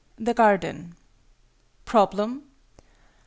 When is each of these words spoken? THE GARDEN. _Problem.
THE 0.17 0.33
GARDEN. 0.33 0.95
_Problem. 1.85 2.41